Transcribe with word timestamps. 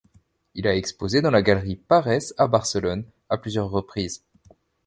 Il 0.55 0.65
a 0.67 0.75
exposé 0.75 1.21
dans 1.21 1.29
la 1.29 1.43
galerie 1.43 1.75
Parés 1.75 2.17
à 2.39 2.47
Barcelone 2.47 3.05
à 3.29 3.37
plusieurs 3.37 3.69
reprises. 3.69 4.23